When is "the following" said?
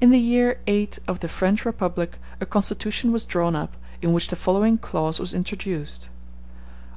4.26-4.78